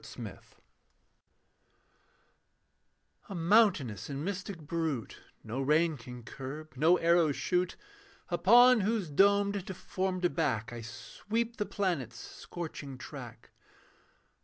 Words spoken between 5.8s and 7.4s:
can curb, no arrow